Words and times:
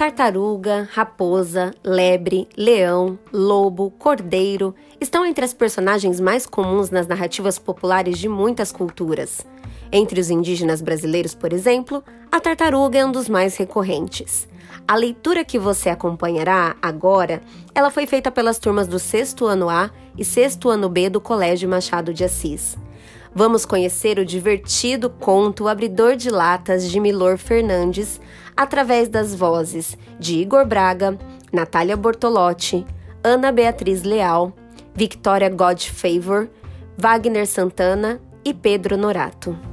Tartaruga, 0.00 0.88
raposa, 0.94 1.74
lebre, 1.84 2.48
leão, 2.56 3.18
lobo, 3.30 3.90
cordeiro 3.90 4.74
estão 4.98 5.26
entre 5.26 5.44
as 5.44 5.52
personagens 5.52 6.18
mais 6.18 6.46
comuns 6.46 6.88
nas 6.88 7.06
narrativas 7.06 7.58
populares 7.58 8.18
de 8.18 8.26
muitas 8.26 8.72
culturas. 8.72 9.46
Entre 9.92 10.18
os 10.18 10.30
indígenas 10.30 10.80
brasileiros, 10.80 11.34
por 11.34 11.52
exemplo, 11.52 12.02
a 12.32 12.40
tartaruga 12.40 12.98
é 12.98 13.04
um 13.04 13.12
dos 13.12 13.28
mais 13.28 13.58
recorrentes. 13.58 14.48
A 14.88 14.96
leitura 14.96 15.44
que 15.44 15.58
você 15.58 15.90
acompanhará 15.90 16.76
agora, 16.80 17.42
ela 17.74 17.90
foi 17.90 18.06
feita 18.06 18.30
pelas 18.30 18.58
turmas 18.58 18.88
do 18.88 18.98
sexto 18.98 19.44
ano 19.44 19.68
A 19.68 19.90
e 20.16 20.24
sexto 20.24 20.70
ano 20.70 20.88
B 20.88 21.10
do 21.10 21.20
Colégio 21.20 21.68
Machado 21.68 22.14
de 22.14 22.24
Assis. 22.24 22.78
Vamos 23.32 23.64
conhecer 23.64 24.18
o 24.18 24.24
divertido 24.24 25.08
conto 25.08 25.68
Abridor 25.68 26.16
de 26.16 26.30
Latas 26.30 26.90
de 26.90 26.98
Milor 26.98 27.38
Fernandes 27.38 28.20
através 28.56 29.08
das 29.08 29.34
vozes 29.34 29.96
de 30.18 30.34
Igor 30.36 30.66
Braga, 30.66 31.16
Natália 31.52 31.96
Bortolotti, 31.96 32.84
Ana 33.22 33.52
Beatriz 33.52 34.02
Leal, 34.02 34.52
Victoria 34.94 35.48
Godfavor, 35.48 36.48
Wagner 36.96 37.46
Santana 37.46 38.20
e 38.44 38.52
Pedro 38.52 38.96
Norato. 38.96 39.69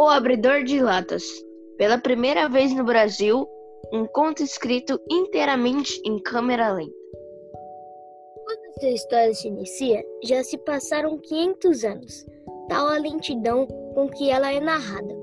O 0.00 0.08
Abridor 0.08 0.64
de 0.64 0.80
Latas. 0.80 1.22
Pela 1.76 1.98
primeira 1.98 2.48
vez 2.48 2.74
no 2.74 2.82
Brasil, 2.82 3.46
um 3.92 4.06
conto 4.06 4.42
escrito 4.42 4.98
inteiramente 5.10 6.00
em 6.06 6.18
câmera 6.18 6.72
lenta. 6.72 6.90
Quando 8.42 8.64
essa 8.78 8.88
história 8.88 9.34
se 9.34 9.48
inicia, 9.48 10.02
já 10.24 10.42
se 10.42 10.56
passaram 10.56 11.18
500 11.18 11.84
anos, 11.84 12.26
tal 12.66 12.88
a 12.88 12.96
lentidão 12.96 13.66
com 13.92 14.08
que 14.08 14.30
ela 14.30 14.50
é 14.50 14.58
narrada. 14.58 15.14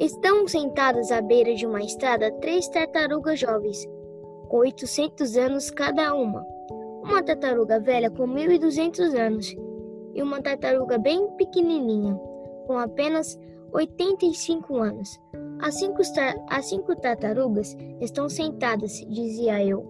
Estão 0.00 0.48
sentadas 0.48 1.12
à 1.12 1.20
beira 1.20 1.54
de 1.54 1.64
uma 1.64 1.80
estrada 1.80 2.32
três 2.40 2.66
tartarugas 2.70 3.38
jovens, 3.38 3.86
com 4.48 4.56
800 4.56 5.36
anos 5.36 5.70
cada 5.70 6.12
uma. 6.12 6.44
Uma 7.04 7.22
tartaruga 7.22 7.78
velha 7.78 8.10
com 8.10 8.26
1.200 8.26 9.16
anos 9.16 9.54
e 10.12 10.20
uma 10.20 10.42
tartaruga 10.42 10.98
bem 10.98 11.30
pequenininha 11.36 12.18
com 12.66 12.78
apenas 12.78 13.38
85 13.74 14.76
anos. 14.76 15.20
As 15.60 15.74
cinco, 15.74 16.00
as 16.48 16.68
cinco 16.68 16.94
tartarugas 16.96 17.76
estão 18.00 18.28
sentadas, 18.28 18.92
dizia 19.10 19.64
eu. 19.64 19.84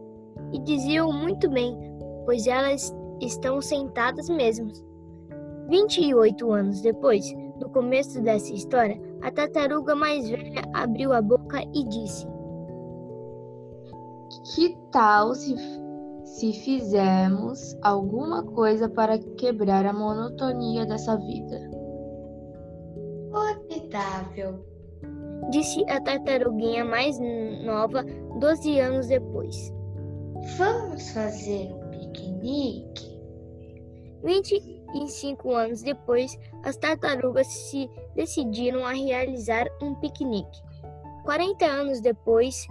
E 0.52 0.58
diziam 0.60 1.12
muito 1.12 1.50
bem, 1.50 1.76
pois 2.24 2.46
elas 2.46 2.94
estão 3.20 3.60
sentadas 3.60 4.28
mesmo. 4.28 4.72
28 5.68 6.50
anos 6.50 6.80
depois 6.80 7.24
do 7.58 7.68
começo 7.68 8.20
dessa 8.22 8.52
história, 8.52 9.00
a 9.22 9.30
tartaruga 9.30 9.94
mais 9.94 10.28
velha 10.28 10.62
abriu 10.72 11.12
a 11.12 11.20
boca 11.20 11.60
e 11.74 11.84
disse: 11.84 12.26
Que 14.54 14.76
tal 14.90 15.34
se, 15.34 15.54
se 16.24 16.52
fizermos 16.52 17.76
alguma 17.82 18.42
coisa 18.42 18.88
para 18.88 19.18
quebrar 19.18 19.86
a 19.86 19.92
monotonia 19.92 20.86
dessa 20.86 21.16
vida? 21.16 21.73
Formidável, 23.94 24.58
disse 25.50 25.84
a 25.88 26.00
tartaruguinha 26.00 26.84
mais 26.84 27.16
nova, 27.64 28.02
doze 28.40 28.80
anos 28.80 29.06
depois. 29.06 29.72
Vamos 30.58 31.10
fazer 31.10 31.72
um 31.72 31.90
piquenique? 31.90 33.20
Vinte 34.24 34.60
e 34.94 35.08
cinco 35.08 35.52
anos 35.52 35.82
depois, 35.82 36.36
as 36.64 36.76
tartarugas 36.76 37.46
se 37.46 37.88
decidiram 38.16 38.84
a 38.84 38.92
realizar 38.92 39.66
um 39.80 39.94
piquenique. 39.94 40.60
Quarenta 41.22 41.64
anos 41.64 42.00
depois, 42.00 42.66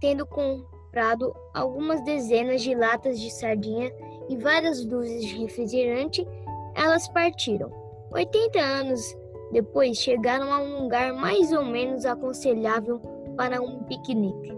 tendo 0.00 0.26
comprado 0.26 1.32
algumas 1.54 2.02
dezenas 2.02 2.62
de 2.62 2.74
latas 2.74 3.20
de 3.20 3.30
sardinha 3.30 3.92
e 4.28 4.36
várias 4.36 4.84
dúzias 4.84 5.24
de 5.24 5.38
refrigerante, 5.40 6.26
elas 6.74 7.06
partiram. 7.08 7.70
Oitenta 8.10 8.60
anos 8.60 9.16
depois 9.54 9.96
chegaram 9.98 10.52
a 10.52 10.58
um 10.58 10.82
lugar 10.82 11.14
mais 11.14 11.52
ou 11.52 11.64
menos 11.64 12.04
aconselhável 12.04 12.98
para 13.36 13.62
um 13.62 13.84
piquenique. 13.84 14.52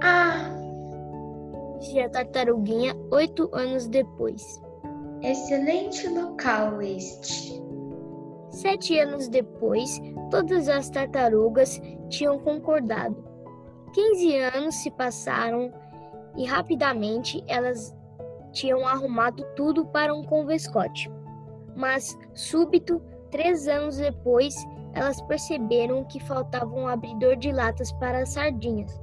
Ah! 0.00 0.48
Disse 1.80 1.98
a 1.98 2.08
tartaruguinha 2.08 2.94
oito 3.10 3.50
anos 3.52 3.88
depois. 3.88 4.62
Excelente 5.22 6.06
local 6.06 6.80
este. 6.80 7.60
Sete 8.50 8.96
anos 9.00 9.28
depois, 9.28 10.00
todas 10.30 10.68
as 10.68 10.88
tartarugas 10.88 11.80
tinham 12.10 12.38
concordado. 12.38 13.24
Quinze 13.92 14.36
anos 14.36 14.76
se 14.76 14.90
passaram 14.92 15.72
e 16.36 16.46
rapidamente 16.46 17.42
elas 17.48 17.92
tinham 18.52 18.86
arrumado 18.86 19.44
tudo 19.56 19.84
para 19.86 20.14
um 20.14 20.22
convescote. 20.22 21.10
Mas, 21.80 22.14
súbito, 22.34 23.00
três 23.30 23.66
anos 23.66 23.96
depois, 23.96 24.54
elas 24.92 25.18
perceberam 25.22 26.04
que 26.04 26.20
faltava 26.20 26.70
um 26.74 26.86
abridor 26.86 27.36
de 27.36 27.50
latas 27.50 27.90
para 27.92 28.18
as 28.18 28.28
sardinhas. 28.28 29.00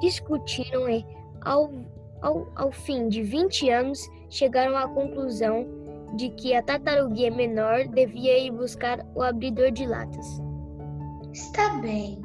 Discutiram 0.00 0.88
e, 0.88 1.04
ao, 1.40 1.72
ao, 2.20 2.46
ao 2.54 2.70
fim 2.70 3.08
de 3.08 3.24
20 3.24 3.68
anos, 3.70 4.08
chegaram 4.30 4.76
à 4.76 4.86
conclusão 4.88 5.66
de 6.14 6.28
que 6.28 6.54
a 6.54 6.62
tartaruguinha 6.62 7.32
menor 7.32 7.88
devia 7.88 8.38
ir 8.38 8.52
buscar 8.52 9.04
o 9.16 9.22
abridor 9.22 9.72
de 9.72 9.84
latas. 9.84 10.40
Está 11.32 11.70
bem, 11.80 12.22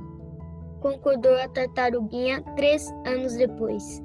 concordou 0.79 1.33
a 1.37 1.49
tartaruguinha 1.49 2.43
três 2.55 2.87
anos 3.03 3.33
depois. 3.33 4.03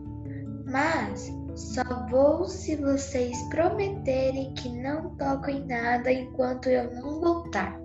Mas 0.64 1.28
só 1.54 1.82
vou 2.10 2.46
se 2.46 2.76
vocês 2.76 3.36
prometerem 3.50 4.54
que 4.54 4.68
não 4.68 5.16
tocam 5.16 5.54
em 5.54 5.66
nada 5.66 6.10
enquanto 6.10 6.68
eu 6.68 6.90
não 6.94 7.20
voltar. 7.20 7.80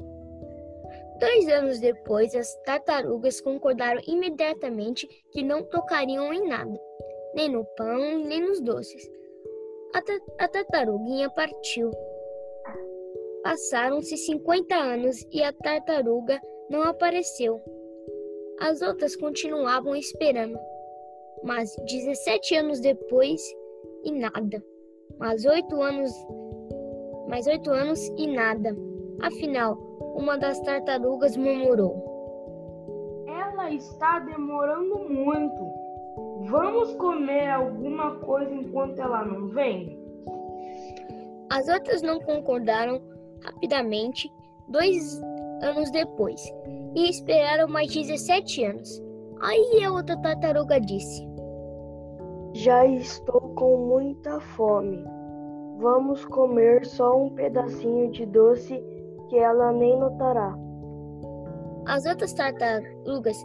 Dois 1.20 1.48
anos 1.50 1.80
depois, 1.80 2.36
as 2.36 2.56
tartarugas 2.64 3.42
concordaram 3.42 4.00
imediatamente 4.08 5.08
que 5.32 5.44
não 5.44 5.64
tocariam 5.64 6.32
em 6.32 6.48
nada, 6.48 6.80
nem 7.34 7.50
no 7.50 7.66
pão, 7.76 8.20
nem 8.20 8.42
nos 8.42 8.62
doces. 8.62 9.10
A, 9.94 10.44
a 10.44 10.48
tartaruguinha 10.48 11.30
partiu. 11.32 11.92
Passaram-se 13.44 14.16
50 14.18 14.76
anos 14.76 15.26
e 15.32 15.42
a 15.42 15.52
tartaruga 15.52 16.40
não 16.70 16.84
apareceu. 16.84 17.62
As 18.60 18.82
outras 18.82 19.16
continuavam 19.16 19.96
esperando. 19.96 20.60
Mas 21.44 21.76
17 21.88 22.56
anos 22.56 22.80
depois 22.80 23.42
e 24.04 24.12
nada. 24.12 24.64
Mais 25.20 25.46
oito 25.46 25.82
anos. 25.82 26.12
Mais 27.28 27.48
oito 27.48 27.70
anos 27.72 28.00
e 28.18 28.28
nada. 28.28 28.76
Afinal, 29.22 29.76
uma 30.16 30.38
das 30.38 30.60
tartarugas 30.62 31.36
murmurou. 31.36 33.26
Ela 33.28 33.72
está 33.72 34.20
demorando 34.20 35.00
muito. 35.10 35.78
Vamos 36.50 36.94
comer 36.96 37.50
alguma 37.50 38.16
coisa 38.20 38.54
enquanto 38.54 39.00
ela 39.00 39.26
não 39.26 39.50
vem? 39.50 39.98
As 41.50 41.68
outras 41.68 42.02
não 42.02 42.20
concordaram 42.20 43.02
rapidamente, 43.44 44.32
dois 44.70 45.22
anos 45.62 45.92
depois, 45.92 46.42
e 46.96 47.10
esperaram 47.10 47.68
mais 47.68 47.92
17 47.94 48.64
anos. 48.66 49.02
Aí 49.42 49.84
a 49.84 49.92
outra 49.92 50.18
tartaruga 50.18 50.80
disse: 50.80 51.27
Já 52.58 52.88
estou 52.88 53.54
com 53.54 53.78
muita 53.78 54.40
fome. 54.40 55.06
Vamos 55.78 56.26
comer 56.26 56.84
só 56.88 57.16
um 57.16 57.30
pedacinho 57.30 58.10
de 58.10 58.26
doce 58.26 58.84
que 59.30 59.38
ela 59.38 59.72
nem 59.72 59.96
notará. 60.00 60.58
As 61.86 62.08
outras 62.08 62.34
tartarugas 62.34 63.38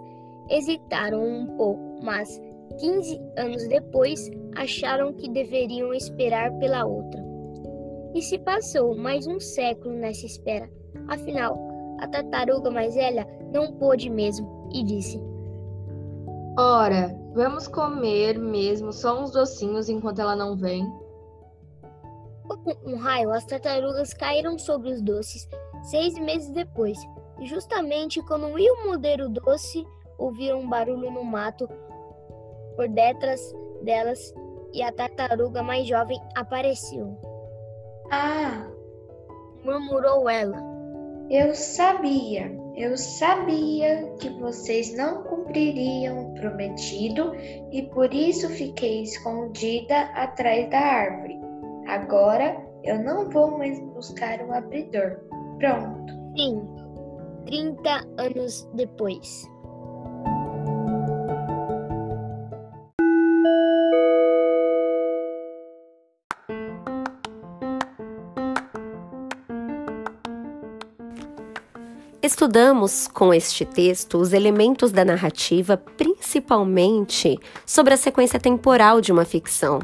hesitaram 0.48 1.22
um 1.22 1.46
pouco, 1.58 2.02
mas 2.02 2.40
15 2.80 3.20
anos 3.36 3.68
depois 3.68 4.30
acharam 4.56 5.12
que 5.12 5.28
deveriam 5.28 5.92
esperar 5.92 6.50
pela 6.56 6.86
outra. 6.86 7.22
E 8.14 8.22
se 8.22 8.38
passou 8.38 8.96
mais 8.96 9.26
um 9.26 9.38
século 9.38 9.94
nessa 9.94 10.24
espera. 10.24 10.70
Afinal, 11.08 11.58
a 12.00 12.08
tartaruga 12.08 12.70
mais 12.70 12.94
velha 12.94 13.26
não 13.52 13.74
pôde 13.74 14.08
mesmo 14.08 14.70
e 14.72 14.82
disse: 14.82 15.20
Ora, 16.58 17.16
vamos 17.34 17.66
comer 17.66 18.38
mesmo 18.38 18.92
só 18.92 19.20
uns 19.20 19.32
docinhos 19.32 19.88
enquanto 19.88 20.20
ela 20.20 20.36
não 20.36 20.56
vem? 20.56 20.84
Como 22.46 22.76
um 22.84 22.96
raio, 22.96 23.32
as 23.32 23.44
tartarugas 23.46 24.12
caíram 24.12 24.58
sobre 24.58 24.90
os 24.90 25.00
doces 25.00 25.48
seis 25.84 26.14
meses 26.18 26.50
depois. 26.50 26.98
E 27.40 27.46
justamente 27.46 28.22
quando 28.22 28.58
iam 28.58 28.84
morder 28.86 29.20
o 29.20 29.28
doce, 29.28 29.84
ouviram 30.18 30.60
um 30.60 30.68
barulho 30.68 31.10
no 31.10 31.24
mato 31.24 31.68
por 32.76 32.88
detrás 32.88 33.40
delas 33.82 34.32
e 34.72 34.82
a 34.82 34.92
tartaruga 34.92 35.62
mais 35.62 35.86
jovem 35.86 36.20
apareceu. 36.34 37.16
Ah, 38.10 38.66
Murmurou 39.64 40.28
ela. 40.28 40.56
eu 41.30 41.54
sabia, 41.54 42.50
eu 42.76 42.96
sabia 42.96 44.12
que 44.18 44.28
vocês 44.40 44.96
não 44.96 45.22
cumpririam 45.24 46.30
o 46.30 46.34
prometido 46.34 47.34
e 47.70 47.82
por 47.92 48.12
isso 48.12 48.48
fiquei 48.48 49.02
escondida 49.02 50.00
atrás 50.14 50.70
da 50.70 50.78
árvore. 50.78 51.38
Agora 51.86 52.56
eu 52.82 53.02
não 53.02 53.28
vou 53.30 53.58
mais 53.58 53.78
buscar 53.94 54.40
o 54.40 54.52
abridor. 54.52 55.18
Pronto. 55.58 56.12
Sim, 56.36 56.66
30 57.46 57.90
anos 58.18 58.68
depois. 58.74 59.51
Estudamos 72.22 73.08
com 73.08 73.34
este 73.34 73.64
texto 73.64 74.16
os 74.16 74.32
elementos 74.32 74.92
da 74.92 75.04
narrativa, 75.04 75.76
principalmente 75.76 77.36
sobre 77.66 77.94
a 77.94 77.96
sequência 77.96 78.38
temporal 78.38 79.00
de 79.00 79.10
uma 79.10 79.24
ficção. 79.24 79.80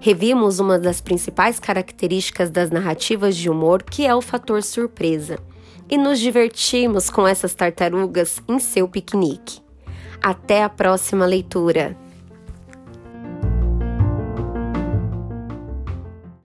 Revimos 0.00 0.58
uma 0.58 0.76
das 0.76 1.00
principais 1.00 1.60
características 1.60 2.50
das 2.50 2.68
narrativas 2.70 3.36
de 3.36 3.48
humor, 3.48 3.84
que 3.84 4.04
é 4.04 4.12
o 4.12 4.20
fator 4.20 4.60
surpresa, 4.64 5.38
e 5.88 5.96
nos 5.96 6.18
divertimos 6.18 7.10
com 7.10 7.28
essas 7.28 7.54
tartarugas 7.54 8.42
em 8.48 8.58
seu 8.58 8.88
piquenique. 8.88 9.60
Até 10.20 10.64
a 10.64 10.68
próxima 10.68 11.26
leitura! 11.26 11.96